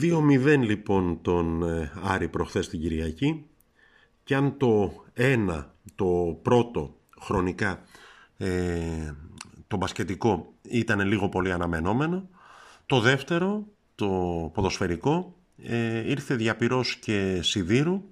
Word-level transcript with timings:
2-0 0.00 0.58
λοιπόν 0.58 1.18
τον 1.22 1.62
ε, 1.62 1.92
Άρη 2.02 2.28
προχθές 2.28 2.68
την 2.68 2.80
Κυριακή 2.80 3.44
και 4.24 4.34
αν 4.34 4.56
το 4.56 5.04
ένα, 5.12 5.74
το 5.94 6.38
πρώτο 6.42 6.96
χρονικά, 7.20 7.82
ε, 8.36 9.14
το 9.66 9.76
μπασκετικό 9.76 10.54
ήταν 10.62 11.00
λίγο 11.00 11.28
πολύ 11.28 11.52
αναμενόμενο, 11.52 12.28
το 12.86 13.00
δεύτερο, 13.00 13.66
το 13.94 14.06
ποδοσφαιρικό, 14.54 15.36
ε, 15.62 16.10
ήρθε 16.10 16.34
διαπυρός 16.34 16.96
και 16.96 17.42
σιδήρου 17.42 18.02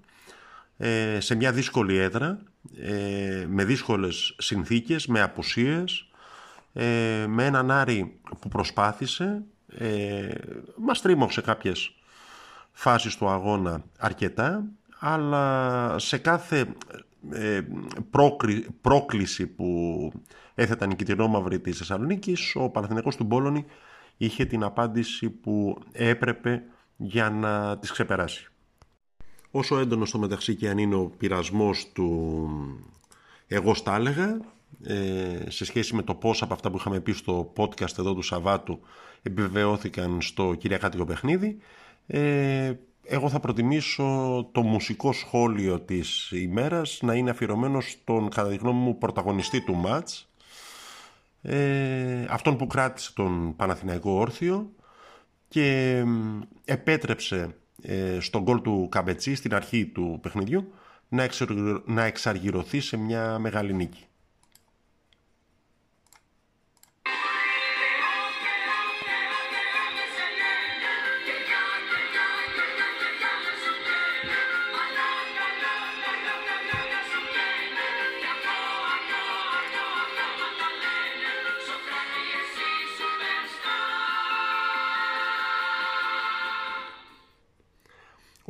ε, 0.77 1.21
σε 1.21 1.35
μια 1.35 1.53
δύσκολη 1.53 1.97
έδρα, 1.97 2.43
ε, 2.77 3.47
με 3.49 3.65
δύσκολες 3.65 4.35
συνθήκες, 4.39 5.07
με 5.07 5.21
απουσίες, 5.21 6.05
με 7.27 7.45
έναν 7.45 7.71
Άρη 7.71 8.21
που 8.41 8.49
προσπάθησε, 8.49 9.43
ε, 9.79 10.35
μας 10.77 11.01
τρίμωξε 11.01 11.41
κάποιες 11.41 11.95
φάσεις 12.73 13.17
του 13.17 13.29
αγώνα 13.29 13.85
αρκετά, 13.99 14.65
αλλά 14.99 15.95
σε 15.99 16.19
κάθε 16.19 16.75
ε, 17.31 17.61
πρόκληση 18.81 19.47
που 19.47 20.13
έθεταν 20.55 20.91
η 20.91 20.97
Κιτρινόμαυρη 20.97 21.61
της 21.61 21.79
Θεσσαλονίκης, 21.79 22.55
ο 22.55 22.69
Παναθηναϊκός 22.69 23.17
του 23.17 23.25
Μπόλωνη 23.25 23.65
είχε 24.17 24.45
την 24.45 24.63
απάντηση 24.63 25.31
που 25.31 25.79
έπρεπε 25.93 26.63
για 26.97 27.31
να 27.31 27.79
τις 27.79 27.93
ξεπεράσει. 27.93 28.49
Όσο 29.51 29.79
έντονο 29.79 30.05
στο 30.05 30.19
μεταξύ 30.19 30.55
και 30.55 30.69
αν 30.69 30.79
είναι 30.79 30.95
ο 30.95 31.13
πειρασμός 31.19 31.91
του 31.93 32.49
εγώ 33.47 33.75
στα 33.75 33.95
έλεγα, 33.95 34.29
ε, 34.29 34.41
σε 35.49 35.65
σχέση 35.65 35.95
με 35.95 36.03
το 36.03 36.15
πώς 36.15 36.43
από 36.43 36.55
αυτά 36.55 36.71
που 36.71 36.77
είχαμε 36.77 37.01
πει 37.01 37.13
στο 37.13 37.53
podcast 37.57 37.99
εδώ 37.99 38.15
του 38.15 38.23
Σαββάτου 38.23 38.81
επιβεβαιώθηκαν 39.23 40.23
στο 40.23 40.55
Κυριακάτικο 40.55 41.05
παιχνίδι. 41.05 41.59
Ε, 42.07 42.73
εγώ 43.05 43.29
θα 43.29 43.41
προτιμήσω 43.41 44.05
το 44.53 44.63
μουσικό 44.63 45.13
σχόλιο 45.13 45.81
της 45.81 46.31
ημέρας 46.31 46.99
να 47.03 47.15
είναι 47.15 47.31
αφιερωμένο 47.31 47.81
στον 47.81 48.29
κατά 48.29 48.49
τη 48.49 48.57
γνώμη 48.57 48.79
μου 48.79 48.99
πρωταγωνιστή 48.99 49.61
του 49.65 49.75
μάτς 49.75 50.29
ε, 51.43 52.25
αυτόν 52.29 52.57
που 52.57 52.67
κράτησε 52.67 53.13
τον 53.15 53.57
Παναθηναϊκό 53.57 54.11
Όρθιο 54.11 54.71
και 55.49 56.03
επέτρεψε 56.65 57.57
ε, 57.83 58.21
στον 58.21 58.43
γκολ 58.43 58.61
του 58.61 58.89
Καμπετσί 58.91 59.35
στην 59.35 59.55
αρχή 59.55 59.87
του 59.87 60.19
παιχνιδιού 60.23 60.73
να 61.87 62.05
εξαργυρωθεί 62.05 62.81
σε 62.81 62.97
μια 62.97 63.39
μεγάλη 63.39 63.73
νίκη. 63.75 64.05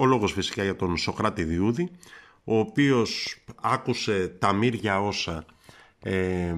Ο 0.00 0.06
λόγος 0.06 0.32
φυσικά 0.32 0.62
για 0.62 0.76
τον 0.76 0.96
Σοκράτη 0.96 1.44
Διούδη, 1.44 1.90
ο 2.44 2.58
οποίος 2.58 3.42
άκουσε 3.60 4.28
τα 4.38 4.52
μύρια 4.52 5.00
όσα 5.00 5.44
ε, 6.02 6.54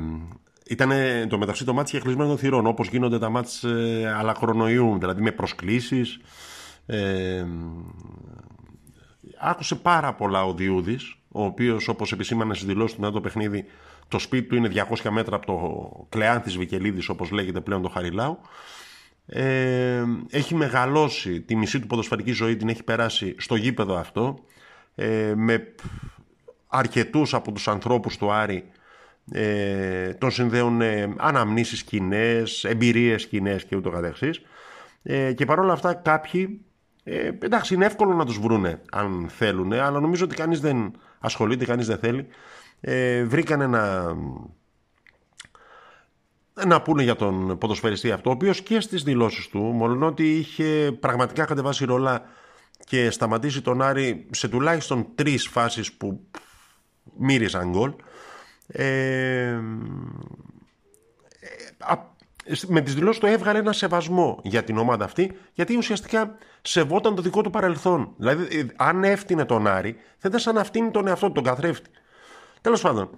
ήταν 0.67 0.91
το 1.29 1.39
μεταξύ 1.39 1.65
το 1.65 1.73
μάτς 1.73 1.91
κλεισμένο 1.91 2.27
των 2.27 2.39
θυρών, 2.39 2.67
όπως 2.67 2.89
γίνονται 2.89 3.19
τα 3.19 3.29
μάτς 3.29 3.65
ε, 3.65 4.15
αλαχρονοϊού, 4.19 4.97
δηλαδή 4.99 5.23
με 5.23 5.31
προσκλήσεις. 5.31 6.21
Ε, 6.87 7.45
άκουσε 9.41 9.75
πάρα 9.75 10.15
πολλά 10.15 10.45
ο 10.45 10.55
Διούδης, 10.55 11.17
ο 11.29 11.45
οποίος 11.45 11.89
όπως 11.89 12.13
επισήμανε 12.13 12.55
στις 12.55 12.67
δηλώσεις 12.67 12.95
του 12.95 13.01
μετά 13.01 13.13
το 13.13 13.21
παιχνίδι, 13.21 13.65
το 14.09 14.19
σπίτι 14.19 14.49
του 14.49 14.57
είναι 14.57 14.71
200 15.03 15.11
μέτρα 15.11 15.37
από 15.37 15.47
το 15.47 16.07
κλεάν 16.09 16.43
της 16.43 16.57
Βικελίδης, 16.57 17.09
όπως 17.09 17.31
λέγεται 17.31 17.61
πλέον 17.61 17.83
το 17.83 17.89
Χαριλάου 17.89 18.39
ε, 19.27 20.03
έχει 20.31 20.55
μεγαλώσει 20.55 21.41
τη 21.41 21.57
μισή 21.57 21.81
του 21.81 21.87
ποδοσφαιρική 21.87 22.33
ζωή 22.33 22.57
την 22.57 22.69
έχει 22.69 22.83
περάσει 22.83 23.35
στο 23.39 23.55
γήπεδο 23.55 23.97
αυτό 23.97 24.39
ε, 24.95 25.33
με 25.37 25.75
αρκετούς 26.67 27.35
από 27.35 27.53
τους 27.53 27.69
ανθρώπους 27.69 28.17
του 28.17 28.33
Άρη 28.33 28.65
ε, 29.31 30.13
τον 30.15 30.31
συνδέουν 30.31 30.81
ε, 30.81 31.15
αναμνήσεις 31.17 31.83
κοινέ, 31.83 32.43
εμπειρίες 32.63 33.27
κοινέ 33.27 33.57
και 33.69 33.77
ούτω 33.77 33.91
καθεξής. 33.91 34.41
Ε, 35.03 35.33
και 35.33 35.45
παρόλα 35.45 35.73
αυτά 35.73 35.95
κάποιοι 35.95 36.61
ε, 37.05 37.27
εντάξει 37.27 37.75
είναι 37.75 37.87
εύκολο 37.87 38.15
να 38.15 38.25
τους 38.25 38.39
βρούνε 38.39 38.81
αν 38.93 39.27
θέλουν 39.29 39.73
αλλά 39.73 40.01
νομίζω 40.01 40.25
ότι 40.25 40.35
κανείς 40.35 40.61
δεν 40.61 40.93
ασχολείται, 41.19 41.65
κανείς 41.65 41.87
δεν 41.87 41.99
θέλει. 41.99 42.27
Ε, 42.81 43.25
βρήκαν 43.25 43.61
ένα 43.61 44.15
να 46.67 46.83
πούνε 46.83 47.03
για 47.03 47.17
τον 47.17 47.59
ποδοσφαιριστή 47.59 48.11
αυτό, 48.11 48.31
ο 48.31 48.33
οποίος 48.33 48.63
και 48.63 48.81
στις 48.81 49.03
δηλώσεις 49.03 49.49
του, 49.49 49.59
μόνο 49.59 50.07
ότι 50.07 50.37
είχε 50.37 50.97
πραγματικά 51.01 51.45
κατεβάσει 51.45 51.85
ρολά 51.85 52.23
και 52.85 53.11
σταματήσει 53.11 53.63
τον 53.63 53.83
Άρη 53.83 54.27
σε 54.31 54.49
τουλάχιστον 54.49 55.07
τρεις 55.15 55.49
φάσεις 55.49 55.93
που 55.93 56.21
μύριζαν 57.17 57.71
γκολ, 57.71 57.93
ε, 58.67 59.59
με 62.67 62.81
τις 62.81 62.95
δηλώσεις 62.95 63.21
του 63.21 63.27
έβγαλε 63.27 63.59
ένα 63.59 63.73
σεβασμό 63.73 64.41
για 64.43 64.65
την 64.65 64.79
ομάδα 64.79 65.05
αυτή, 65.05 65.33
γιατί 65.53 65.77
ουσιαστικά 65.77 66.37
σεβόταν 66.63 67.15
το 67.15 67.23
δικό 67.23 67.43
του 67.43 67.51
παρελθόν. 67.51 68.15
Δηλαδή, 68.17 68.59
ε, 68.59 68.67
αν 68.77 69.05
έφτιανε 69.05 69.45
τον 69.45 69.67
Άρη, 69.67 69.97
θα 70.19 70.29
ήταν 70.29 70.41
σαν 70.41 70.55
να 70.55 70.65
φτύνει 70.65 70.91
τον 70.91 71.07
εαυτό 71.07 71.27
του, 71.27 71.33
τον 71.33 71.45
καθρέφτη. 71.45 71.91
Τέλος 72.61 72.81
πάντων, 72.81 73.11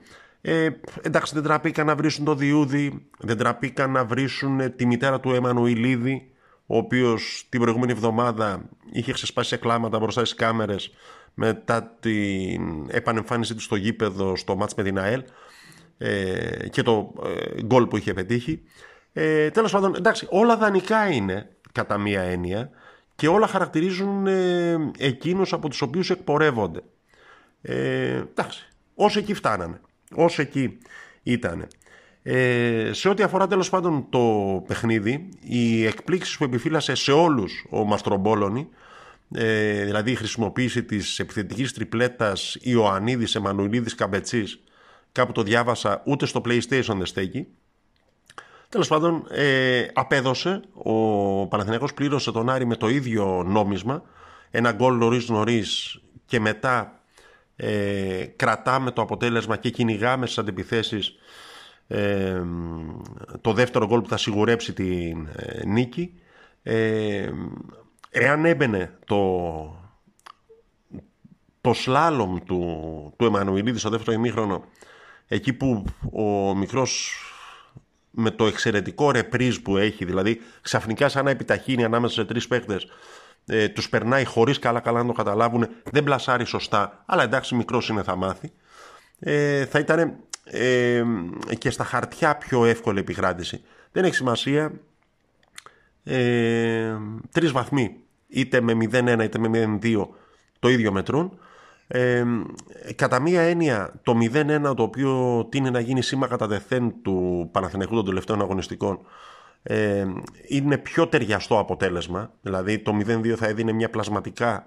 ε, 0.47 0.71
εντάξει, 1.03 1.34
δεν 1.34 1.43
τραπήκαν 1.43 1.87
να 1.87 1.97
βρίσουν 1.97 2.25
το 2.25 2.34
Διούδη, 2.34 3.06
δεν 3.19 3.37
τραπήκαν 3.37 3.91
να 3.91 4.05
βρίσουν 4.05 4.77
τη 4.77 4.87
μητέρα 4.87 5.21
του 5.21 5.32
Εμμανουηλίδη, 5.32 6.31
ο 6.66 6.77
οποίος 6.77 7.47
την 7.49 7.60
προηγούμενη 7.60 7.93
εβδομάδα 7.93 8.69
είχε 8.93 9.12
ξεσπάσει 9.12 9.49
σε 9.49 9.56
κλάματα 9.56 9.99
μπροστά 9.99 10.25
στις 10.25 10.38
κάμερες 10.38 10.93
μετά 11.34 11.97
την 12.00 12.88
επανεμφάνισή 12.91 13.54
του 13.54 13.60
στο 13.60 13.77
γήπεδο 13.77 14.37
στο 14.37 14.56
μάτς 14.56 14.75
με 14.75 14.83
την 14.83 14.99
ΑΕΛ 14.99 15.22
ε, 15.99 16.69
και 16.69 16.83
το 16.83 17.12
ε, 17.25 17.62
γκολ 17.62 17.87
που 17.87 17.97
είχε 17.97 18.12
πετύχει. 18.12 18.62
Ε, 19.12 19.50
τέλος 19.50 19.72
πάντων, 19.72 19.94
εντάξει, 19.94 20.27
όλα 20.31 20.56
δανεικά 20.56 21.09
είναι 21.10 21.50
κατά 21.72 21.99
μία 21.99 22.21
έννοια 22.21 22.71
και 23.15 23.28
όλα 23.28 23.47
χαρακτηρίζουν 23.47 24.27
ε, 24.27 24.77
εκείνους 24.99 25.53
από 25.53 25.69
τους 25.69 25.83
οποίους 25.83 26.10
εκπορεύονται. 26.10 26.81
Ε, 27.62 28.16
εντάξει, 28.16 28.69
όσο 28.94 29.19
εκεί 29.19 29.34
φτάνανε 29.34 29.81
όσο 30.15 30.42
εκεί 30.42 30.78
ήταν. 31.22 31.69
Ε, 32.22 32.91
σε 32.92 33.09
ό,τι 33.09 33.22
αφορά 33.22 33.47
τέλος 33.47 33.70
πάντων 33.70 34.06
το 34.10 34.20
παιχνίδι, 34.66 35.28
οι 35.41 35.87
εκπλήξεις 35.87 36.37
που 36.37 36.44
επιφύλασε 36.44 36.94
σε 36.94 37.12
όλους 37.12 37.66
ο 37.70 37.84
Μαστρομπόλωνη, 37.84 38.69
ε, 39.34 39.84
δηλαδή 39.84 40.10
η 40.10 40.15
χρησιμοποίηση 40.15 40.82
της 40.82 41.19
επιθετικής 41.19 41.72
τριπλέτας 41.72 42.56
Ιωαννίδης, 42.60 43.34
Εμμανουηλίδης, 43.34 43.94
Καμπετσής, 43.94 44.62
κάπου 45.12 45.32
το 45.32 45.42
διάβασα, 45.42 46.03
ούτε 46.04 46.26
στο 46.26 46.41
PlayStation 46.44 46.94
δεν 46.97 47.06
στέκει. 47.06 47.47
Τέλος 48.69 48.88
πάντων, 48.88 49.26
ε, 49.31 49.86
απέδωσε, 49.92 50.60
ο 50.72 50.92
Παναθηναϊκός 51.47 51.94
πλήρωσε 51.94 52.32
τον 52.32 52.50
Άρη 52.50 52.66
με 52.66 52.76
το 52.76 52.88
ίδιο 52.88 53.44
νόμισμα, 53.47 54.03
ένα 54.50 54.72
γκολ 54.72 54.97
νωρίς 54.97 55.28
νωρίς 55.28 56.00
και 56.26 56.41
μετά 56.41 57.03
ε, 57.56 58.25
κρατάμε 58.37 58.91
το 58.91 59.03
αποτέλεσμα 59.03 59.56
και 59.56 59.70
κυνηγάμε 59.70 60.26
στις 60.26 60.38
αντιπιθέσεις 60.38 61.15
ε, 61.87 62.42
το 63.41 63.53
δεύτερο 63.53 63.87
γκολ 63.87 64.00
που 64.00 64.09
θα 64.09 64.16
σιγουρέψει 64.16 64.72
την 64.72 65.28
ε, 65.37 65.66
νίκη. 65.66 66.15
Ε, 66.62 67.30
εάν 68.10 68.45
έμπαινε 68.45 68.98
το 69.04 69.83
το 71.65 71.72
σλάλομ 71.72 72.39
του, 72.45 73.15
του 73.16 73.24
Εμμανουηλίδη 73.24 73.78
στο 73.78 73.91
δεύτερο 73.91 74.12
ημίχρονο 74.12 74.65
εκεί 75.27 75.53
που 75.53 75.84
ο 76.12 76.54
μικρός 76.54 77.18
με 78.10 78.30
το 78.30 78.47
εξαιρετικό 78.47 79.10
ρεπρίζ 79.10 79.56
που 79.56 79.77
έχει 79.77 80.04
δηλαδή 80.04 80.41
ξαφνικά 80.60 81.09
σαν 81.09 81.24
να 81.24 81.30
επιταχύνει 81.30 81.84
ανάμεσα 81.84 82.15
σε 82.15 82.24
τρεις 82.24 82.47
παίχτες 82.47 82.86
ε, 83.46 83.68
τους 83.68 83.88
περνάει 83.88 84.24
χωρίς 84.24 84.58
καλά 84.58 84.80
καλά 84.80 85.00
να 85.00 85.06
το 85.06 85.12
καταλάβουν, 85.12 85.68
δεν 85.91 86.04
πλασάρει 86.04 86.44
σωστά, 86.44 87.02
αλλά 87.06 87.22
εντάξει 87.22 87.54
μικρός 87.54 87.88
είναι 87.88 88.02
θα 88.02 88.16
μάθει. 88.16 88.52
Ε, 89.18 89.66
θα 89.66 89.78
ήταν 89.78 90.16
ε, 90.44 91.04
και 91.58 91.70
στα 91.70 91.84
χαρτιά 91.84 92.36
πιο 92.36 92.64
εύκολη 92.64 92.98
επικράτηση. 92.98 93.62
Δεν 93.92 94.04
έχει 94.04 94.14
σημασία. 94.14 94.72
Ε, 96.04 96.94
τρεις 97.30 97.52
βαθμοί, 97.52 97.96
είτε 98.28 98.60
με 98.60 98.72
0-1 98.72 99.22
είτε 99.22 99.38
με 99.38 99.78
0-2 99.82 100.06
το 100.58 100.68
ίδιο 100.68 100.92
μετρούν. 100.92 101.38
Ε, 101.86 102.24
κατά 102.96 103.20
μία 103.20 103.41
έννοια 103.41 104.00
το 104.02 104.14
0-1 104.32 104.74
το 104.76 104.82
οποίο 104.82 105.44
τίνει 105.50 105.70
να 105.70 105.80
γίνει 105.80 106.02
σήμα 106.02 106.26
κατά 106.26 106.46
δεθέν 106.46 106.94
του 107.02 107.48
Παναθηναϊκού 107.52 107.94
των 107.94 108.04
τελευταίων 108.04 108.41
αγωνιστικών 108.41 108.98
ε, 109.66 110.05
είναι 110.49 110.78
πιο 110.78 111.07
ταιριαστό 111.09 111.59
αποτέλεσμα. 111.59 112.33
Δηλαδή 112.41 112.78
το 112.78 112.97
0-2 113.07 113.28
θα 113.28 113.47
έδινε 113.47 113.72
μια 113.72 113.91
πλασματικά 113.91 114.65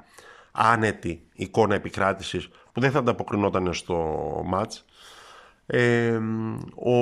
άνετη 0.51 1.21
εικόνα 1.33 1.75
επικράτησης 1.75 2.49
που 2.71 2.79
δεν 2.79 2.91
θα 2.91 2.99
ανταποκρινόταν 2.99 3.73
στο 3.73 3.95
μάτς. 4.45 4.85
Ε, 5.65 6.19
ο 6.75 6.95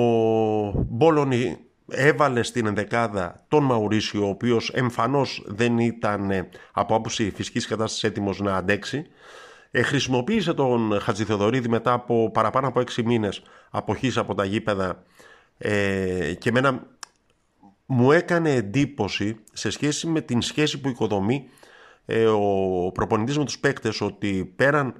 Μπόλονι 0.88 1.58
έβαλε 1.88 2.42
στην 2.42 2.66
ενδεκάδα 2.66 3.44
τον 3.48 3.64
Μαουρίσιο 3.64 4.26
ο 4.26 4.28
οποίος 4.28 4.70
εμφανώς 4.70 5.44
δεν 5.46 5.78
ήταν 5.78 6.30
από 6.72 6.94
άποψη 6.94 7.30
φυσικής 7.30 7.66
κατάστασης 7.66 8.04
έτοιμος 8.04 8.40
να 8.40 8.56
αντέξει 8.56 9.06
ε, 9.70 9.82
χρησιμοποίησε 9.82 10.54
τον 10.54 11.00
Χατζηθεοδωρίδη 11.00 11.68
μετά 11.68 11.92
από 11.92 12.30
παραπάνω 12.30 12.68
από 12.68 12.80
έξι 12.80 13.02
μήνες 13.02 13.42
αποχής 13.70 14.16
από 14.16 14.34
τα 14.34 14.44
γήπεδα 14.44 15.02
ε, 15.58 16.34
και 16.38 16.50
μένα 16.50 16.86
μου 17.86 18.12
έκανε 18.12 18.54
εντύπωση 18.54 19.36
σε 19.52 19.70
σχέση 19.70 20.06
με 20.06 20.20
την 20.20 20.42
σχέση 20.42 20.80
που 20.80 20.88
οικοδομεί 20.88 21.48
ε, 22.06 22.26
ο 22.26 22.90
προπονητής 22.94 23.38
με 23.38 23.44
τους 23.44 23.58
παίκτες 23.58 24.00
ότι 24.00 24.52
πέραν 24.56 24.94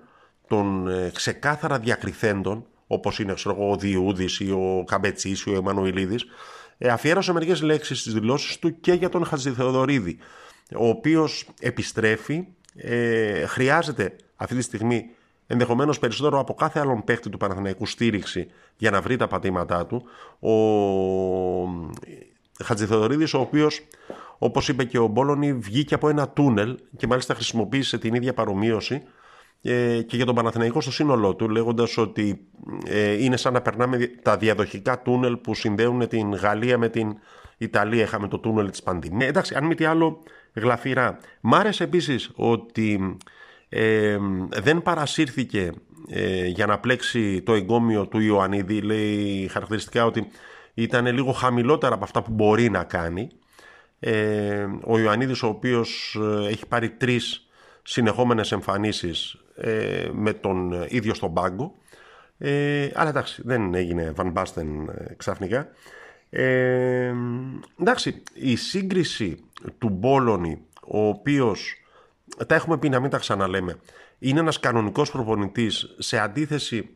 των 0.49 0.89
ε, 0.89 1.11
ξεκάθαρα 1.15 1.79
διακριθέντων 1.79 2.67
όπως 2.87 3.19
είναι 3.19 3.35
ξέρω, 3.35 3.71
ο 3.71 3.77
Διούδης 3.77 4.41
ή 4.41 4.51
ο 4.51 4.85
Καμπετσής 4.87 5.43
ή 5.43 5.51
ο 5.51 5.55
Εμμανουηλίδης 5.55 6.25
ε, 6.79 6.89
αφιέρωσε 6.89 7.33
μερικές 7.33 7.63
λέξεις 7.63 8.01
στις 8.01 8.13
δηλώσεις 8.13 8.59
του 8.59 8.81
και 8.81 8.93
για 8.93 9.09
τον 9.09 9.25
Χατζηθεοδωρίδη 9.25 10.19
ο 10.77 10.89
οποίος 10.89 11.49
επιστρέφει 11.61 12.47
ε, 12.77 13.47
χρειάζεται 13.47 14.17
αυτή 14.37 14.57
τη 14.57 14.63
στιγμή 14.63 15.11
ενδεχομένως 15.47 15.99
περισσότερο 15.99 16.39
από 16.39 16.55
κάθε 16.55 16.81
άλλον 16.81 17.05
παίκτη 17.05 17.29
του 17.29 17.37
Παναθηναϊκού 17.37 17.87
στήριξη 17.87 18.47
για 18.77 18.91
να 18.91 19.01
βρει 19.01 19.17
τα 19.17 19.27
πατήματά 19.27 19.87
του. 19.87 20.03
Ο 20.41 20.53
Χατζηθεοδωρίδης 22.65 23.35
ο 23.35 23.41
οποίος 23.41 23.81
όπως 24.39 24.69
είπε 24.69 24.85
και 24.85 24.99
ο 24.99 25.07
Μπόλωνη 25.07 25.53
βγήκε 25.53 25.95
από 25.95 26.09
ένα 26.09 26.29
τούνελ 26.29 26.79
και 26.97 27.07
μάλιστα 27.07 27.35
χρησιμοποίησε 27.35 27.99
την 27.99 28.15
ίδια 28.15 28.35
παρομοίωση 28.35 29.03
ε, 29.63 30.03
και 30.03 30.17
για 30.17 30.27
τον 30.27 30.35
Παναθηναϊκό 30.35 30.81
στο 30.81 30.93
σύνολό 30.93 31.35
του 31.35 31.49
λέγοντας 31.49 31.97
ότι 31.97 32.47
ε, 32.87 33.25
είναι 33.25 33.37
σαν 33.37 33.53
να 33.53 33.61
περνάμε 33.63 34.11
τα 34.23 34.37
διαδοχικά 34.37 35.03
τούνελ 35.03 35.37
που 35.37 35.55
συνδέουν 35.55 36.09
την 36.09 36.35
Γαλλία 36.35 36.79
με 36.79 36.89
την 36.89 37.17
Ιταλία. 37.59 38.03
Είχαμε 38.03 38.29
το 38.29 38.39
τούνελ 38.39 38.71
της 38.71 38.83
πανδημίας. 38.83 39.29
Εντάξει, 39.29 39.55
αν 39.55 39.65
μη 39.65 39.75
τι 39.75 39.85
άλλο 39.85 40.23
γλαφυρά. 40.53 41.19
Μ' 41.41 41.55
άρεσε 41.55 41.85
επίσης 41.85 42.31
ότι 42.35 43.17
ε, 43.69 44.19
δεν 44.49 44.83
παρασύρθηκε 44.83 45.73
ε, 46.09 46.47
για 46.47 46.67
να 46.67 46.79
πλέξει 46.79 47.43
το 47.43 47.53
εγκόμιο 47.53 48.07
του 48.07 48.21
Ιωαννίδη. 48.21 48.81
Λέει 48.81 49.49
χαρακτηριστικά 49.51 50.05
ότι 50.05 50.27
ήταν 50.79 51.07
λίγο 51.07 51.33
χαμηλότερα 51.33 51.95
από 51.95 52.05
αυτά 52.05 52.23
που 52.23 52.33
μπορεί 52.33 52.71
να 52.71 52.85
κάνει. 52.85 53.29
Ε, 53.99 54.67
ο 54.85 54.99
Ιωαννίδης 54.99 55.43
ο 55.43 55.47
οποίος 55.47 56.19
ε, 56.21 56.49
έχει 56.49 56.67
πάρει 56.67 56.91
τρεις 56.91 57.49
συνεχόμενες 57.83 58.53
εμφανίσεις 58.53 59.37
ε, 59.57 60.09
με 60.13 60.33
τον 60.33 60.87
ίδιο 60.89 61.15
στον 61.15 61.33
πάγκο. 61.35 61.75
Ε, 62.39 62.89
αλλά 62.95 63.09
εντάξει, 63.09 63.43
δεν 63.45 63.75
έγινε 63.75 64.13
Van 64.17 64.33
Basten 64.33 64.67
ξαφνικά. 65.17 65.69
Ε, 66.31 67.13
εντάξει, 67.81 68.23
η 68.35 68.57
σύγκριση 68.57 69.45
του 69.79 69.89
Μπόλωνη, 69.89 70.59
ο 70.87 71.07
οποίος 71.07 71.75
τα 72.47 72.55
έχουμε 72.55 72.79
πει 72.79 72.89
να 72.89 73.01
μην 73.01 73.11
τα 73.11 73.19
ξαναλέμε. 73.19 73.77
Είναι 74.19 74.41
ένας 74.41 74.61
κανονικός 74.61 75.11
προπονητής 75.11 75.95
σε 75.99 76.19
αντίθεση... 76.19 76.96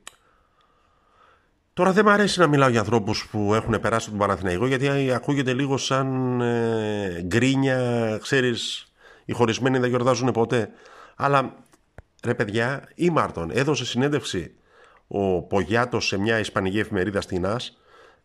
Τώρα 1.73 1.93
δεν 1.93 2.05
μου 2.07 2.13
αρέσει 2.13 2.41
να 2.41 2.47
μιλάω 2.47 2.69
για 2.69 2.81
ανθρώπους 2.81 3.29
που 3.31 3.55
έχουν 3.55 3.81
περάσει 3.81 4.09
τον 4.09 4.19
Παναθηναϊκό 4.19 4.67
γιατί 4.67 5.13
ακούγεται 5.13 5.53
λίγο 5.53 5.77
σαν 5.77 6.41
ε, 6.41 7.23
γκρίνια, 7.23 8.19
ξέρεις, 8.23 8.93
οι 9.25 9.33
χωρισμένοι 9.33 9.79
δεν 9.79 9.89
γιορτάζουν 9.89 10.31
ποτέ. 10.33 10.71
Αλλά 11.17 11.55
ρε 12.25 12.35
παιδιά, 12.35 12.89
η 12.95 13.11
Μάρτον 13.11 13.51
έδωσε 13.53 13.85
συνέντευξη 13.85 14.55
ο 15.07 15.43
Πογιάτος 15.43 16.07
σε 16.07 16.19
μια 16.19 16.39
ισπανική 16.39 16.79
εφημερίδα 16.79 17.21
στην 17.21 17.47
ΑΣ 17.47 17.79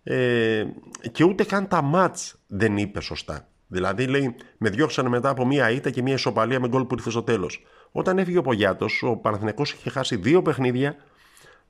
ε, 0.03 0.65
και 1.11 1.23
ούτε 1.23 1.43
καν 1.43 1.67
τα 1.67 1.81
μάτς 1.81 2.35
δεν 2.47 2.77
είπε 2.77 3.01
σωστά. 3.01 3.47
Δηλαδή, 3.67 4.07
λέει, 4.07 4.35
με 4.57 4.69
διώξανε 4.69 5.09
μετά 5.09 5.29
από 5.29 5.45
μία 5.45 5.69
ήττα 5.69 5.89
και 5.89 6.01
μία 6.01 6.13
ισοπαλία 6.13 6.59
με 6.59 6.67
γκολ 6.67 6.83
που 6.83 6.95
ήρθε 6.95 7.09
στο 7.09 7.23
τέλος. 7.23 7.65
Όταν 7.91 8.17
έφυγε 8.17 8.37
ο 8.37 8.41
Πογιάτος, 8.41 9.03
ο 9.03 9.15
Παναθηναϊκός 9.15 9.71
είχε 9.71 9.89
χάσει 9.89 10.15
δύο 10.15 10.41
παιχνίδια 10.41 10.95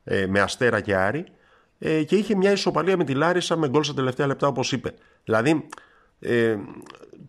ε, 0.03 0.25
με 0.27 0.39
αστέρα 0.39 0.81
και 0.81 0.95
άρη 0.95 1.25
ε, 1.85 2.03
και 2.03 2.15
είχε 2.15 2.35
μια 2.35 2.51
ισοπαλία 2.51 2.97
με 2.97 3.03
τη 3.03 3.13
Λάρισα 3.13 3.57
με 3.57 3.69
γκολ 3.69 3.83
στα 3.83 3.93
τελευταία 3.93 4.27
λεπτά, 4.27 4.47
όπως 4.47 4.71
είπε. 4.71 4.93
Δηλαδή, 5.23 5.67
ε, 6.19 6.57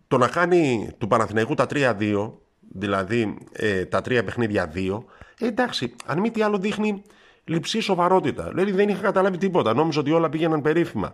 το 0.07 0.17
να 0.17 0.27
κάνει 0.27 0.89
του 0.97 1.07
Παναθηναϊκού 1.07 1.53
τα 1.53 1.67
3-2, 1.69 2.31
δηλαδή 2.59 3.37
ε, 3.51 3.85
τα 3.85 4.01
τρία 4.01 4.23
παιχνίδια 4.23 4.71
2, 4.75 5.03
ε, 5.39 5.47
εντάξει, 5.47 5.95
αν 6.05 6.19
μη 6.19 6.31
τι 6.31 6.41
άλλο 6.41 6.57
δείχνει 6.57 7.01
λυψή 7.43 7.79
σοβαρότητα. 7.79 8.47
Δηλαδή 8.49 8.71
δεν 8.71 8.89
είχα 8.89 9.01
καταλάβει 9.01 9.37
τίποτα. 9.37 9.73
Νόμιζα 9.73 9.99
ότι 9.99 10.11
όλα 10.11 10.29
πήγαιναν 10.29 10.61
περίφημα. 10.61 11.13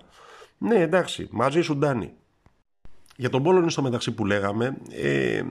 Ναι, 0.57 0.75
εντάξει, 0.75 1.27
μαζί 1.31 1.61
σου 1.61 1.77
Ντάνι. 1.77 2.13
Για 3.15 3.29
τον 3.29 3.43
Πόλωνη 3.43 3.71
στο 3.71 3.81
μεταξύ 3.81 4.11
που 4.11 4.25
λέγαμε, 4.25 4.77
ε, 4.91 5.43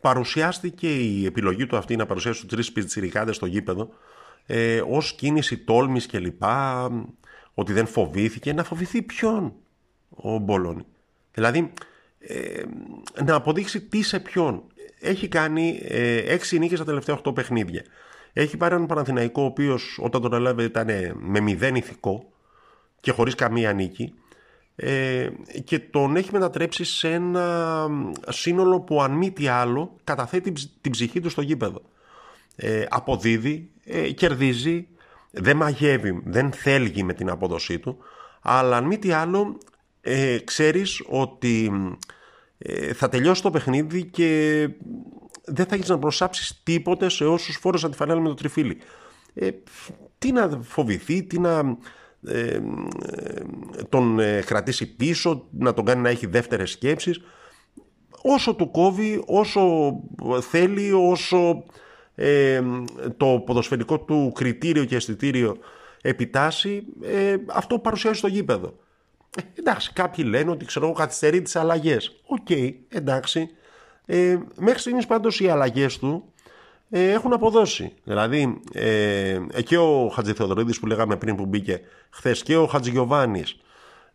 παρουσιάστηκε 0.00 0.94
η 0.94 1.24
επιλογή 1.24 1.66
του 1.66 1.76
αυτή 1.76 1.96
να 1.96 2.06
παρουσιάσει 2.06 2.40
τους 2.40 2.50
τρεις 2.50 2.72
πιτσιρικάδες 2.72 3.36
στο 3.36 3.46
γήπεδο 3.46 3.88
ε, 4.46 4.82
ως 4.88 5.12
κίνηση 5.12 5.58
τόλμης 5.58 6.06
και 6.06 6.18
λοιπά, 6.18 6.90
ότι 7.54 7.72
δεν 7.72 7.86
φοβήθηκε. 7.86 8.52
Να 8.52 8.64
φοβηθεί 8.64 9.02
ποιον 9.02 9.52
ο 10.08 10.38
Μπόλωνη. 10.38 10.84
Δηλαδή, 11.32 11.72
ε, 12.18 12.62
να 13.24 13.34
αποδείξει 13.34 13.80
τι 13.80 14.02
σε 14.02 14.20
ποιον. 14.20 14.62
Έχει 15.00 15.28
κάνει 15.28 15.80
ε, 15.82 16.16
έξι 16.16 16.58
νίκες 16.58 16.78
στα 16.78 16.86
τελευταία 16.86 17.14
οχτώ 17.14 17.32
παιχνίδια. 17.32 17.84
Έχει 18.32 18.56
πάρει 18.56 18.74
έναν 18.74 18.86
Παναθηναϊκό 18.86 19.42
ο 19.42 19.44
οποίος 19.44 19.98
όταν 20.02 20.22
τον 20.22 20.32
έλαβε 20.32 20.62
ήταν 20.62 20.88
με 21.14 21.40
μηδέν 21.40 21.74
ηθικό 21.74 22.30
και 23.00 23.12
χωρίς 23.12 23.34
καμία 23.34 23.72
νίκη 23.72 24.14
ε, 24.76 25.28
και 25.64 25.78
τον 25.78 26.16
έχει 26.16 26.28
μετατρέψει 26.32 26.84
σε 26.84 27.12
ένα 27.12 27.86
σύνολο 28.28 28.80
που 28.80 29.02
αν 29.02 29.12
μη 29.12 29.30
τι 29.30 29.48
άλλο 29.48 29.96
καταθέτει 30.04 30.52
την 30.80 30.92
ψυχή 30.92 31.20
του 31.20 31.28
στο 31.28 31.40
γήπεδο. 31.40 31.82
Ε, 32.62 32.84
αποδίδει, 32.88 33.70
ε, 33.84 34.10
κερδίζει, 34.10 34.88
δεν 35.30 35.56
μαγεύει, 35.56 36.22
δεν 36.24 36.52
θέλει 36.52 37.02
με 37.02 37.12
την 37.12 37.30
απόδοσή 37.30 37.78
του, 37.78 37.98
αλλά 38.42 38.76
αν 38.76 38.84
μη 38.84 38.98
τι 38.98 39.12
άλλο 39.12 39.58
ε, 40.00 40.38
ξέρεις 40.44 41.02
ότι 41.08 41.70
ε, 42.58 42.92
θα 42.92 43.08
τελειώσει 43.08 43.42
το 43.42 43.50
παιχνίδι 43.50 44.04
και 44.04 44.68
δεν 45.44 45.66
θα 45.66 45.74
έχεις 45.74 45.88
να 45.88 45.98
προσάψεις 45.98 46.60
τίποτε 46.62 47.08
σε 47.08 47.24
όσους 47.24 47.56
φόρεσαν 47.56 47.90
τη 47.90 47.96
φανέλα 47.96 48.20
με 48.20 48.28
το 48.28 48.34
τριφύλι. 48.34 48.78
Ε, 49.34 49.50
τι 50.18 50.32
να 50.32 50.60
φοβηθεί, 50.62 51.22
τι 51.22 51.38
να 51.38 51.76
ε, 52.26 52.60
τον 53.88 54.18
ε, 54.18 54.42
κρατήσει 54.46 54.94
πίσω, 54.94 55.46
να 55.50 55.74
τον 55.74 55.84
κάνει 55.84 56.02
να 56.02 56.08
έχει 56.08 56.26
δεύτερες 56.26 56.70
σκέψεις. 56.70 57.20
Όσο 58.22 58.54
του 58.54 58.70
κόβει, 58.70 59.22
όσο 59.26 59.92
θέλει, 60.40 60.92
όσο 60.92 61.64
ε, 62.20 62.62
το 63.16 63.42
ποδοσφαιρικό 63.46 64.00
του 64.00 64.32
κριτήριο 64.34 64.84
και 64.84 64.96
αισθητήριο 64.96 65.56
επιτάσσει, 66.02 66.82
ε, 67.02 67.36
αυτό 67.46 67.78
παρουσιάζει 67.78 68.18
στο 68.18 68.26
γήπεδο. 68.26 68.74
Ε, 69.36 69.42
εντάξει, 69.58 69.92
κάποιοι 69.92 70.24
λένε 70.28 70.50
ότι 70.50 70.64
ξέρω 70.64 70.92
καθυστερεί 70.92 71.42
τις 71.42 71.56
αλλαγές. 71.56 72.20
Οκ, 72.26 72.50
εντάξει. 72.88 73.48
Ε, 74.06 74.38
μέχρι 74.58 74.80
στιγμής 74.80 75.06
πάντως 75.06 75.40
οι 75.40 75.48
αλλαγές 75.48 75.98
του 75.98 76.32
ε, 76.90 77.10
έχουν 77.10 77.32
αποδώσει. 77.32 77.92
Δηλαδή, 78.04 78.60
ε, 78.72 79.38
και 79.64 79.78
ο 79.78 80.08
Χατζηθεοδωρίδης 80.08 80.80
που 80.80 80.86
λέγαμε 80.86 81.16
πριν 81.16 81.36
που 81.36 81.46
μπήκε 81.46 81.80
χθες 82.10 82.42
και 82.42 82.56
ο 82.56 82.66
Χατζηγιοβάνης 82.66 83.56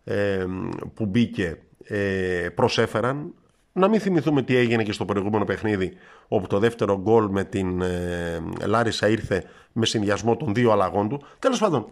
ε, 0.04 0.46
που 0.94 1.06
μπήκε 1.06 1.58
ε, 1.84 2.48
προσέφεραν. 2.56 3.34
Να 3.78 3.88
μην 3.88 4.00
θυμηθούμε 4.00 4.42
τι 4.42 4.56
έγινε 4.56 4.84
και 4.84 4.92
στο 4.92 5.06
προηγούμενο 5.06 5.46
παιχνίδι 5.46 5.94
όπου 6.28 6.48
το 6.48 6.60
δεύτερο 6.60 7.00
γκολ 7.02 7.28
με 7.30 7.44
την 7.44 7.82
ε, 7.82 8.44
Λάρισα 8.66 9.08
ήρθε 9.08 9.44
με 9.72 9.86
συνδυασμό 9.86 10.38
των 10.38 10.54
δύο 10.54 10.72
αλλαγών 10.72 11.10
του. 11.10 11.22
Τέλος 11.40 11.60
πάντων, 11.60 11.86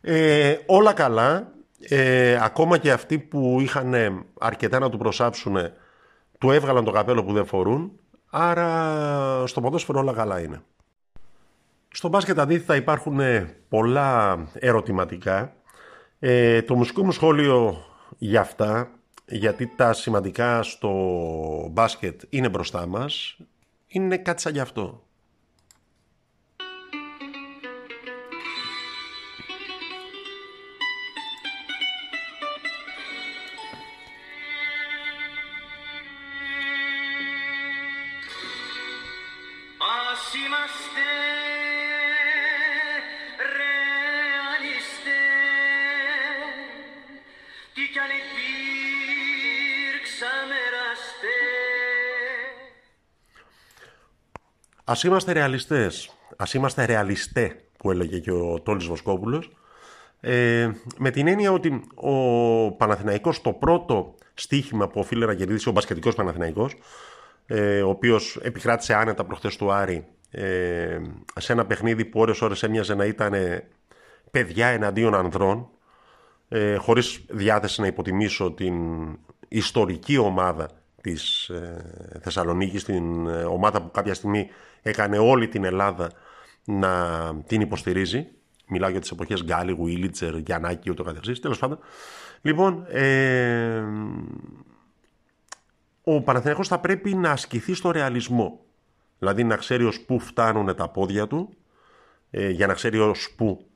ε, 0.00 0.56
όλα 0.66 0.92
καλά. 0.92 1.52
Ε, 1.88 2.38
ακόμα 2.42 2.78
και 2.78 2.92
αυτοί 2.92 3.18
που 3.18 3.56
είχαν 3.60 3.94
αρκετά 4.38 4.78
να 4.78 4.90
του 4.90 4.98
προσάψουν 4.98 5.56
του 6.38 6.50
έβγαλαν 6.50 6.84
το 6.84 6.90
καπέλο 6.90 7.24
που 7.24 7.32
δεν 7.32 7.46
φορούν 7.46 7.92
Άρα 8.30 9.46
στο 9.46 9.60
ποδόσφαιρο 9.60 9.98
όλα 9.98 10.12
καλά 10.12 10.40
είναι. 10.40 10.62
Στο 11.88 12.08
μπάσκετ 12.08 12.38
αντίθετα 12.38 12.76
υπάρχουν 12.76 13.20
ε, 13.20 13.56
πολλά 13.68 14.38
ερωτηματικά. 14.54 15.52
Ε, 16.18 16.62
το 16.62 16.74
μουσικό 16.74 17.04
μου 17.04 17.12
σχόλιο 17.12 17.84
για 18.18 18.40
αυτά, 18.40 18.90
γιατί 19.30 19.66
τα 19.76 19.92
σημαντικά 19.92 20.62
στο 20.62 20.90
μπάσκετ 21.70 22.20
είναι 22.28 22.48
μπροστά 22.48 22.86
μας, 22.86 23.36
είναι 23.86 24.16
κάτι 24.16 24.40
σαν 24.40 24.52
γι' 24.52 24.60
αυτό. 24.60 25.02
Μας 40.50 41.19
ρεαλιστές, 55.32 56.10
ας 56.36 56.54
είμαστε 56.54 56.84
ρεαλιστέ 56.84 57.56
που 57.78 57.90
έλεγε 57.90 58.18
και 58.18 58.30
ο 58.30 58.60
Τόλης 58.60 58.86
Βοσκόπουλος, 58.86 59.50
ε, 60.20 60.70
με 60.98 61.10
την 61.10 61.26
έννοια 61.26 61.52
ότι 61.52 61.82
ο 61.94 62.72
Παναθηναϊκός 62.72 63.40
το 63.40 63.52
πρώτο 63.52 64.14
στίχημα 64.34 64.88
που 64.88 65.00
οφείλει 65.00 65.26
να 65.26 65.34
κερδίσει 65.34 65.68
ο 65.68 65.72
μπασκετικός 65.72 66.14
Παναθηναϊκός, 66.14 66.76
ε, 67.46 67.82
ο 67.82 67.88
οποίος 67.88 68.38
επικράτησε 68.42 68.94
άνετα 68.94 69.24
προχθές 69.24 69.56
του 69.56 69.72
Άρη 69.72 70.06
ε, 70.30 71.00
σε 71.38 71.52
ένα 71.52 71.66
παιχνίδι 71.66 72.04
που 72.04 72.20
ώρες 72.20 72.40
ώρες 72.40 72.62
έμοιαζε 72.62 72.94
να 72.94 73.04
ήταν 73.04 73.34
παιδιά 74.30 74.66
εναντίον 74.66 75.14
ανδρών, 75.14 75.68
ε, 76.48 76.76
χωρίς 76.76 77.24
διάθεση 77.28 77.80
να 77.80 77.86
υποτιμήσω 77.86 78.52
την 78.52 78.74
ιστορική 79.48 80.16
ομάδα 80.16 80.68
της 81.00 81.48
ε, 81.48 82.20
Θεσσαλονίκης, 82.20 82.84
την 82.84 83.26
ε, 83.26 83.42
ομάδα 83.42 83.82
που 83.82 83.90
κάποια 83.90 84.14
στιγμή 84.14 84.48
έκανε 84.82 85.18
όλη 85.18 85.48
την 85.48 85.64
Ελλάδα 85.64 86.10
να 86.64 86.94
την 87.46 87.60
υποστηρίζει. 87.60 88.26
Μιλάω 88.66 88.90
για 88.90 89.00
τις 89.00 89.10
εποχές 89.10 89.42
Γκάλι, 89.44 89.72
Γουίλιτσερ, 89.72 90.36
Γιαννάκη, 90.36 90.90
ούτω 90.90 91.02
καθεξής. 91.02 91.40
Τέλος 91.40 91.58
πάντων. 91.58 91.78
Λοιπόν, 92.42 92.84
ε, 92.88 93.82
ο 96.02 96.22
Παναθηναϊκός 96.22 96.68
θα 96.68 96.78
πρέπει 96.78 97.14
να 97.14 97.30
ασκηθεί 97.30 97.74
στο 97.74 97.90
ρεαλισμό. 97.90 98.60
Δηλαδή 99.18 99.44
να 99.44 99.56
ξέρει 99.56 99.84
ως 99.84 100.00
πού 100.00 100.18
φτάνουν 100.20 100.74
τα 100.76 100.88
πόδια 100.88 101.26
του, 101.26 101.54
ε, 102.30 102.48
για 102.48 102.66
να 102.66 102.74
ξέρει 102.74 102.98
ως 102.98 103.34
πού 103.36 103.66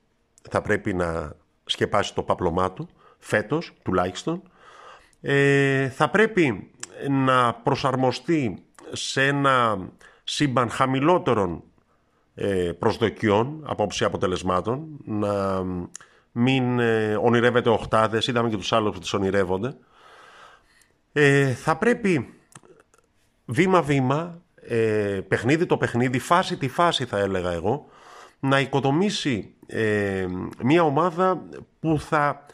θα 0.50 0.62
πρέπει 0.62 0.94
να 0.94 1.36
σκεπάσει 1.64 2.14
το 2.14 2.22
παπλωμά 2.22 2.72
του, 2.72 2.88
φέτος 3.18 3.72
τουλάχιστον. 3.82 4.42
Ε, 5.20 5.88
θα 5.88 6.10
πρέπει 6.10 6.70
να 7.10 7.54
προσαρμοστεί 7.54 8.64
σε 8.92 9.26
ένα 9.26 9.78
σύμπαν 10.24 10.70
χαμηλότερων 10.70 11.62
ε, 12.34 12.72
προσδοκιών, 12.78 13.64
απόψη 13.66 14.04
αποτελεσμάτων, 14.04 14.86
να 15.04 15.62
μην 16.32 16.78
ε, 16.78 17.16
ονειρεύεται 17.16 17.68
οχτάδες, 17.68 18.26
είδαμε 18.26 18.48
και 18.48 18.56
τους 18.56 18.72
άλλους 18.72 18.94
που 18.94 18.98
τις 18.98 19.12
ονειρεύονται. 19.12 19.76
Ε, 21.12 21.52
θα 21.52 21.76
πρέπει 21.76 22.34
βήμα-βήμα, 23.44 24.42
ε, 24.54 25.20
παιχνίδι 25.28 25.66
το 25.66 25.76
παιχνίδι, 25.76 26.18
φάση 26.18 26.56
τη 26.56 26.68
φάση 26.68 27.04
θα 27.04 27.18
έλεγα 27.18 27.52
εγώ, 27.52 27.86
να 28.40 28.60
οικοδομήσει 28.60 29.54
ε, 29.66 30.26
μια 30.62 30.82
ομάδα 30.82 31.42
που 31.80 32.00
θα 32.00 32.46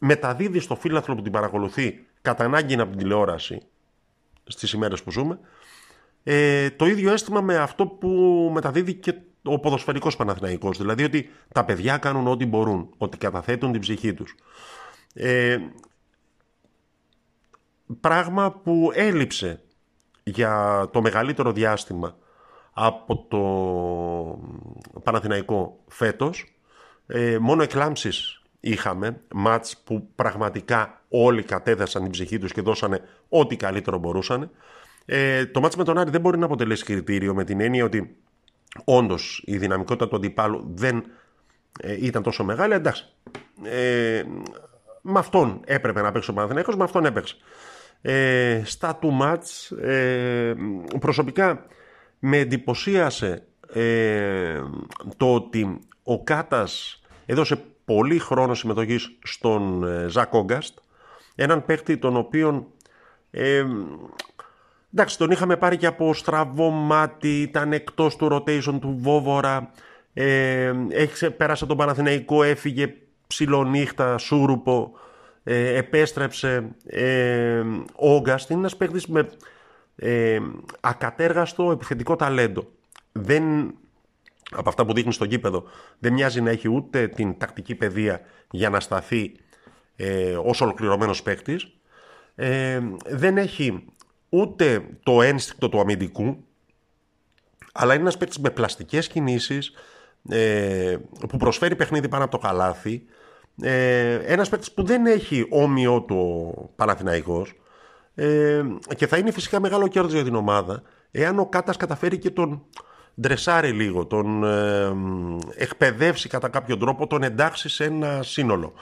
μεταδίδει 0.00 0.60
στο 0.60 0.76
φίλαθλο 0.76 1.14
που 1.14 1.22
την 1.22 1.32
παρακολουθεί 1.32 2.06
κατά 2.22 2.44
ανάγκη 2.44 2.74
από 2.74 2.90
την 2.90 2.98
τηλεόραση 2.98 3.62
στις 4.44 4.72
ημέρες 4.72 5.02
που 5.02 5.10
ζούμε 5.10 5.38
ε, 6.22 6.70
το 6.70 6.86
ίδιο 6.86 7.12
αίσθημα 7.12 7.40
με 7.40 7.56
αυτό 7.56 7.86
που 7.86 8.08
μεταδίδει 8.52 8.94
και 8.94 9.14
ο 9.42 9.58
ποδοσφαιρικός 9.58 10.16
Παναθηναϊκός. 10.16 10.78
Δηλαδή 10.78 11.04
ότι 11.04 11.30
τα 11.52 11.64
παιδιά 11.64 11.96
κάνουν 11.98 12.26
ό,τι 12.26 12.46
μπορούν, 12.46 12.94
ότι 12.96 13.18
καταθέτουν 13.18 13.72
την 13.72 13.80
ψυχή 13.80 14.14
τους. 14.14 14.34
Ε, 15.14 15.58
πράγμα 18.00 18.52
που 18.52 18.90
έλειψε 18.94 19.62
για 20.22 20.86
το 20.92 21.00
μεγαλύτερο 21.00 21.52
διάστημα 21.52 22.16
από 22.72 23.26
το 23.28 25.00
Παναθηναϊκό 25.02 25.78
φέτος. 25.88 26.54
Ε, 27.06 27.38
μόνο 27.40 27.62
εκλάμψεις 27.62 28.39
είχαμε, 28.60 29.20
μάτς 29.34 29.76
που 29.84 30.08
πραγματικά 30.14 31.02
όλοι 31.08 31.42
κατέθεσαν 31.42 32.02
την 32.02 32.10
ψυχή 32.10 32.38
τους 32.38 32.52
και 32.52 32.60
δώσανε 32.60 33.00
ό,τι 33.28 33.56
καλύτερο 33.56 33.98
μπορούσαν. 33.98 34.50
Ε, 35.04 35.46
το 35.46 35.60
μάτς 35.60 35.76
με 35.76 35.84
τον 35.84 35.98
Άρη 35.98 36.10
δεν 36.10 36.20
μπορεί 36.20 36.38
να 36.38 36.44
αποτελέσει 36.44 36.84
κριτήριο 36.84 37.34
με 37.34 37.44
την 37.44 37.60
έννοια 37.60 37.84
ότι 37.84 38.16
όντως 38.84 39.42
η 39.46 39.56
δυναμικότητα 39.56 40.08
του 40.08 40.16
αντιπάλου 40.16 40.70
δεν 40.74 41.04
ε, 41.80 42.06
ήταν 42.06 42.22
τόσο 42.22 42.44
μεγάλη. 42.44 42.74
Εντάξει. 42.74 43.04
Ε, 43.64 44.22
με 45.02 45.18
αυτόν 45.18 45.60
έπρεπε 45.64 46.00
να 46.00 46.12
παίξει 46.12 46.30
ο 46.30 46.34
Παναθηναίκος, 46.34 46.76
με 46.76 46.84
αυτόν 46.84 47.04
έπαιξε. 47.04 47.36
Ε, 48.02 48.62
στα 48.64 48.96
του 48.96 49.10
μάτς 49.10 49.70
ε, 49.70 50.54
προσωπικά 51.00 51.66
με 52.18 52.36
εντυπωσίασε 52.36 53.46
ε, 53.72 54.60
το 55.16 55.34
ότι 55.34 55.80
ο 56.02 56.22
Κάτας 56.22 57.02
έδωσε 57.26 57.64
πολύ 57.94 58.18
χρόνο 58.18 58.54
συμμετοχής 58.54 59.18
στον 59.22 59.84
ε, 59.84 60.08
Ζακ 60.08 60.34
Όγκαστ 60.34 60.78
έναν 61.34 61.64
παίκτη 61.64 61.96
τον 61.96 62.16
οποίον 62.16 62.66
ε, 63.30 63.64
Εντάξει, 64.94 65.18
τον 65.18 65.30
είχαμε 65.30 65.56
πάρει 65.56 65.76
και 65.76 65.86
από 65.86 66.14
στραβό 66.14 66.70
μάτι, 66.70 67.40
ήταν 67.40 67.72
εκτός 67.72 68.16
του 68.16 68.28
rotation 68.32 68.78
του 68.80 68.96
Βόβορα, 69.00 69.70
ε, 70.12 70.72
έχει, 70.88 71.30
πέρασε 71.30 71.66
τον 71.66 71.76
Παναθηναϊκό, 71.76 72.42
έφυγε 72.42 72.94
ψιλονύχτα, 73.26 74.18
σούρουπο, 74.18 74.92
ε, 75.44 75.76
επέστρεψε. 75.76 76.68
Ε, 76.86 77.62
ο 77.94 78.14
Όγκαστ 78.14 78.50
είναι 78.50 78.58
ένας 78.58 78.76
παίκτης 78.76 79.06
με 79.06 79.28
ε, 79.96 80.38
ακατέργαστο 80.80 81.70
επιθετικό 81.70 82.16
ταλέντο. 82.16 82.70
Δεν, 83.12 83.74
από 84.50 84.68
αυτά 84.68 84.86
που 84.86 84.92
δείχνει 84.92 85.12
στο 85.12 85.24
γήπεδο, 85.24 85.64
δεν 85.98 86.12
μοιάζει 86.12 86.40
να 86.40 86.50
έχει 86.50 86.68
ούτε 86.68 87.08
την 87.08 87.38
τακτική 87.38 87.74
παιδεία 87.74 88.20
για 88.50 88.70
να 88.70 88.80
σταθεί 88.80 89.32
ε, 89.96 90.36
ως 90.36 90.60
ολοκληρωμένος 90.60 91.22
παίκτης. 91.22 91.66
Ε, 92.34 92.80
δεν 93.06 93.38
έχει 93.38 93.84
ούτε 94.28 94.86
το 95.02 95.22
ένστικτο 95.22 95.68
του 95.68 95.80
αμυντικού, 95.80 96.44
αλλά 97.72 97.92
είναι 97.92 98.02
ένας 98.02 98.16
παίκτης 98.16 98.38
με 98.38 98.50
πλαστικές 98.50 99.08
κινήσεις, 99.08 99.72
ε, 100.28 100.96
που 101.28 101.36
προσφέρει 101.36 101.76
παιχνίδι 101.76 102.08
πάνω 102.08 102.24
από 102.24 102.32
το 102.38 102.46
καλάθι, 102.46 103.04
ε, 103.62 104.14
ένας 104.14 104.48
παίκτης 104.48 104.72
που 104.72 104.82
δεν 104.82 105.06
έχει 105.06 105.46
όμοιο 105.50 106.02
το 106.02 106.52
Παναθηναϊκός 106.76 107.54
ε, 108.14 108.62
και 108.96 109.06
θα 109.06 109.16
είναι 109.16 109.30
φυσικά 109.30 109.60
μεγάλο 109.60 109.88
κέρδος 109.88 110.12
για 110.12 110.24
την 110.24 110.34
ομάδα 110.34 110.82
εάν 111.10 111.38
ο 111.38 111.46
Κάτας 111.46 111.76
καταφέρει 111.76 112.18
και 112.18 112.30
τον 112.30 112.62
ντρεσάρει 113.20 113.70
λίγο, 113.70 114.06
τον 114.06 114.44
ε, 114.44 114.92
εκπαιδεύσει 115.54 116.28
κατά 116.28 116.48
κάποιο 116.48 116.76
τρόπο, 116.76 117.06
τον 117.06 117.22
εντάξει 117.22 117.68
σε 117.68 117.84
ένα 117.84 118.22
σύνολο. 118.22 118.72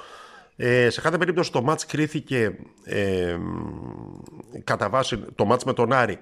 Ε, 0.56 0.90
σε 0.90 1.00
κάθε 1.00 1.18
περίπτωση 1.18 1.52
το 1.52 1.62
μάτς 1.62 1.86
κρίθηκε 1.86 2.58
ε, 2.84 3.36
κατά 4.64 4.88
βάση, 4.88 5.24
το 5.34 5.44
μάτς 5.44 5.64
με 5.64 5.72
τον 5.72 5.92
Άρη 5.92 6.18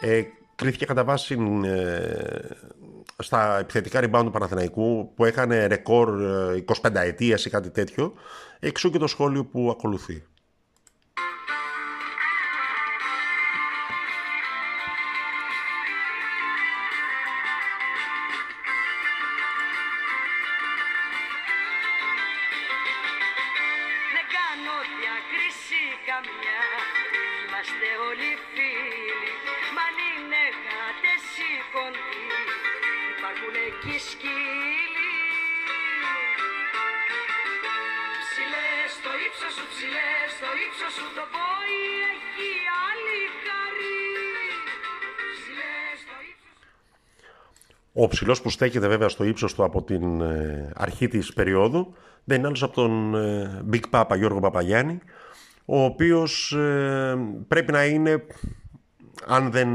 ε, 0.00 0.22
κρίθηκε 0.54 0.84
κατά 0.84 1.04
βάση 1.04 1.38
ε, 1.64 2.38
στα 3.18 3.58
επιθετικά 3.58 4.00
rebound 4.02 4.22
του 4.24 4.30
Παναθηναϊκού 4.30 5.12
που 5.14 5.24
έκανε 5.24 5.66
ρεκόρ 5.66 6.08
25 6.82 6.94
ε, 6.94 7.06
ετίας 7.06 7.44
ή 7.44 7.50
κάτι 7.50 7.70
τέτοιο 7.70 8.12
εξού 8.60 8.90
και 8.90 8.98
το 8.98 9.06
σχόλιο 9.06 9.44
που 9.44 9.70
ακολουθεί. 9.70 10.24
Ο 47.98 48.08
ψηλός 48.08 48.42
που 48.42 48.50
στέκεται 48.50 48.88
βέβαια 48.88 49.08
στο 49.08 49.24
ύψος 49.24 49.54
του 49.54 49.64
από 49.64 49.82
την 49.82 50.20
ε, 50.20 50.72
αρχή 50.74 51.08
της 51.08 51.32
περίοδου 51.32 51.94
δεν 52.24 52.38
είναι 52.38 52.46
άλλος 52.46 52.62
από 52.62 52.74
τον 52.74 53.14
ε, 53.14 53.64
Big 53.72 53.80
Papa 53.90 54.16
Γιώργο 54.16 54.40
Παπαγιάννη, 54.40 54.98
ο 55.64 55.82
οποίος 55.82 56.52
ε, 56.52 57.16
πρέπει 57.48 57.72
να 57.72 57.84
είναι, 57.84 58.24
αν 59.26 59.50
δεν 59.50 59.68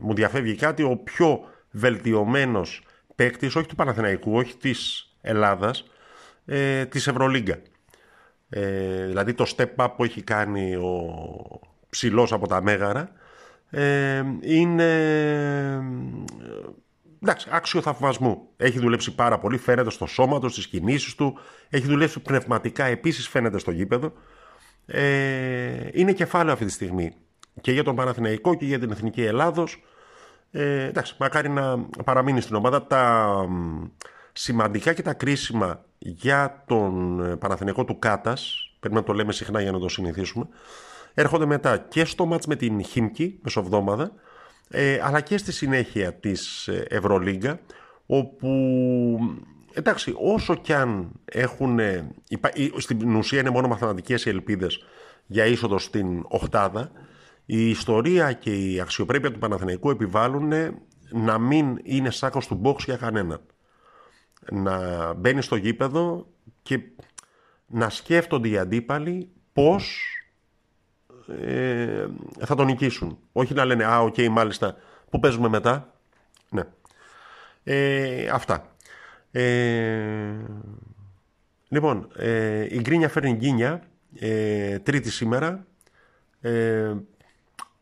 μου 0.00 0.14
διαφεύγει 0.14 0.54
κάτι, 0.54 0.82
ο 0.82 0.96
πιο 0.96 1.40
βελτιωμένος 1.70 2.82
παίκτης, 3.14 3.56
όχι 3.56 3.66
του 3.66 3.74
Παναθηναϊκού, 3.74 4.36
όχι 4.36 4.56
της 4.56 5.12
Ελλάδας, 5.20 5.84
ε, 6.44 6.84
της 6.84 7.06
Ευρωλίγκα. 7.06 7.58
δηλαδή 9.06 9.34
το 9.34 9.54
step 9.56 9.74
up 9.76 9.88
που 9.96 10.04
έχει 10.04 10.22
κάνει 10.22 10.74
ο 10.74 11.60
ψηλός 11.90 12.32
από 12.32 12.48
τα 12.48 12.62
Μέγαρα 12.62 13.12
ε, 13.70 14.24
είναι 14.40 14.88
εντάξει, 17.22 17.48
άξιο 17.50 17.80
θαυμασμού. 17.80 18.48
Έχει 18.56 18.78
δουλέψει 18.78 19.14
πάρα 19.14 19.38
πολύ, 19.38 19.58
φαίνεται 19.58 19.90
στο 19.90 20.06
σώμα 20.06 20.40
του, 20.40 20.48
στις 20.48 20.66
κινήσεις 20.66 21.14
του, 21.14 21.38
έχει 21.68 21.86
δουλέψει 21.86 22.20
πνευματικά, 22.20 22.84
επίσης 22.84 23.28
φαίνεται 23.28 23.58
στο 23.58 23.70
γήπεδο. 23.70 24.12
Ε, 24.86 25.88
είναι 25.92 26.12
κεφάλαιο 26.12 26.52
αυτή 26.52 26.64
τη 26.64 26.70
στιγμή 26.72 27.12
και 27.60 27.72
για 27.72 27.84
τον 27.84 27.96
Παναθηναϊκό 27.96 28.54
και 28.54 28.64
για 28.64 28.78
την 28.78 28.90
Εθνική 28.90 29.22
Ελλάδος. 29.22 29.82
Ε, 30.50 30.84
εντάξει, 30.84 31.14
μακάρι 31.18 31.48
να 31.48 31.78
παραμείνει 32.04 32.40
στην 32.40 32.56
ομάδα. 32.56 32.86
Τα 32.86 33.34
σημαντικά 34.32 34.92
και 34.92 35.02
τα 35.02 35.12
κρίσιμα 35.12 35.84
για 35.98 36.64
τον 36.66 37.18
Παναθηναϊκό 37.38 37.84
του 37.84 37.98
Κάτας, 37.98 38.72
πρέπει 38.80 38.94
να 38.94 39.02
το 39.02 39.12
λέμε 39.12 39.32
συχνά 39.32 39.60
για 39.60 39.72
να 39.72 39.78
το 39.78 39.88
συνηθίσουμε, 39.88 40.48
έρχονται 41.14 41.46
μετά 41.46 41.78
και 41.78 42.04
στο 42.04 42.26
μάτς 42.26 42.46
με 42.46 42.56
την 42.56 42.84
Χίμκι, 42.84 43.38
μεσοβδόμαδα, 43.42 44.12
ε, 44.72 45.00
αλλά 45.02 45.20
και 45.20 45.38
στη 45.38 45.52
συνέχεια 45.52 46.14
της 46.14 46.68
ε, 46.68 46.86
Ευρωλίγκα, 46.88 47.60
όπου 48.06 48.48
εντάξει, 49.72 50.14
όσο 50.16 50.54
κι 50.54 50.72
αν 50.72 51.12
έχουν, 51.24 51.78
στην 52.76 53.14
ουσία 53.14 53.40
είναι 53.40 53.50
μόνο 53.50 53.68
μαθηματικές 53.68 54.24
οι 54.24 54.28
ελπίδες 54.28 54.84
για 55.26 55.44
είσοδο 55.44 55.78
στην 55.78 56.24
οχτάδα, 56.28 56.90
η 57.46 57.68
ιστορία 57.68 58.32
και 58.32 58.70
η 58.70 58.80
αξιοπρέπεια 58.80 59.32
του 59.32 59.38
Παναθηναϊκού 59.38 59.90
επιβάλλουν 59.90 60.52
να 61.10 61.38
μην 61.38 61.78
είναι 61.82 62.10
σάκος 62.10 62.46
του 62.46 62.60
box 62.64 62.78
για 62.78 62.96
κανέναν. 62.96 63.40
Να 64.52 65.12
μπαίνει 65.12 65.42
στο 65.42 65.56
γήπεδο 65.56 66.26
και 66.62 66.80
να 67.66 67.88
σκέφτονται 67.88 68.48
οι 68.48 68.58
αντίπαλοι 68.58 69.30
πώς 69.52 70.14
ε, 71.40 72.06
θα 72.38 72.54
τον 72.54 72.66
νικήσουν. 72.66 73.18
Όχι 73.32 73.54
να 73.54 73.64
λένε 73.64 73.84
«Α, 73.84 74.00
OK, 74.00 74.14
okay, 74.16 74.28
μάλιστα, 74.28 74.76
πού 75.10 75.20
παίζουμε 75.20 75.48
μετά». 75.48 75.92
Ναι. 76.50 76.62
Ε, 77.64 78.28
αυτά. 78.28 78.74
Ε, 79.30 80.34
λοιπόν, 81.68 82.08
ε, 82.16 82.66
η 82.74 82.80
γκρίνια 82.80 83.08
φέρνει 83.08 83.32
γκίνια, 83.32 83.82
ε, 84.18 84.78
τρίτη 84.78 85.10
σήμερα. 85.10 85.66
Ε, 86.40 86.92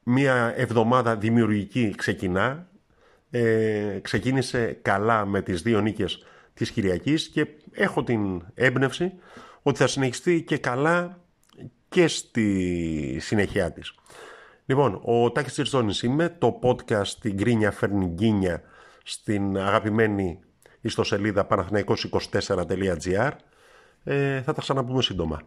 μία 0.02 0.52
εβδομάδα 0.57 1.17
δημιουργική 1.17 1.95
ξεκινά. 1.97 2.69
Ε, 3.31 3.99
ξεκίνησε 4.02 4.78
καλά 4.83 5.26
με 5.26 5.43
τις 5.43 5.62
δύο 5.62 5.81
νίκες 5.81 6.26
της 6.55 6.71
Κυριακής 6.71 7.28
και 7.28 7.47
έχω 7.73 8.05
την 8.05 8.43
έμπνευση 8.55 9.12
ότι 9.62 9.78
θα 9.78 9.87
συνεχιστεί 9.87 10.43
και 10.43 10.59
καλά 10.59 11.19
και 11.88 12.09
στη 12.09 13.16
συνέχεια 13.21 13.73
της. 13.73 13.95
Λοιπόν, 14.66 15.00
ο 15.04 15.33
Τάκης 15.33 15.52
Τσιρτζόνης 15.52 16.02
είμαι, 16.02 16.37
το 16.38 16.59
podcast 16.62 17.09
«Την 17.21 17.35
Γκρίνια 17.35 17.71
φέρνει 17.71 18.07
γκίνια» 18.07 18.62
στην 19.04 19.59
αγαπημένη 19.59 20.40
ιστοσελίδα 20.80 21.47
παναθηναϊκός24.gr. 21.47 23.30
Ε, 24.04 24.42
θα 24.42 24.52
τα 24.52 24.61
ξαναπούμε 24.61 25.02
σύντομα. 25.02 25.40